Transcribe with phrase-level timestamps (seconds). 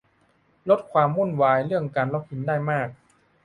[0.69, 2.87] ลดความวุ่นวายเรื่องการล็อกอินได้มาก